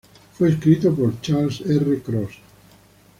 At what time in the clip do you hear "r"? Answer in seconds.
1.61-2.01